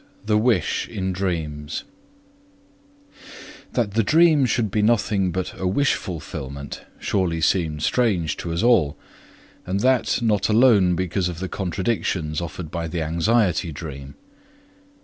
p. 0.01 0.03
2. 0.05 0.07
VI 0.07 0.25
THE 0.25 0.37
WISH 0.39 0.87
IN 0.87 1.13
DREAMS 1.13 1.83
That 3.73 3.91
the 3.93 4.01
dream 4.01 4.47
should 4.47 4.71
be 4.71 4.81
nothing 4.81 5.31
but 5.31 5.53
a 5.59 5.67
wish 5.67 5.93
fulfillment 5.93 6.83
surely 6.97 7.39
seemed 7.39 7.83
strange 7.83 8.35
to 8.37 8.51
us 8.51 8.63
all 8.63 8.97
and 9.63 9.81
that 9.81 10.19
not 10.23 10.49
alone 10.49 10.95
because 10.95 11.29
of 11.29 11.37
the 11.39 11.47
contradictions 11.47 12.41
offered 12.41 12.71
by 12.71 12.87
the 12.87 13.03
anxiety 13.03 13.71
dream. 13.71 14.15